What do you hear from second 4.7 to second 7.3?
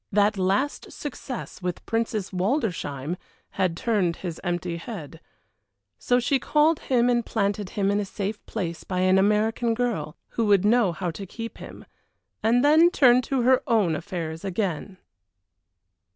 head. So she called him and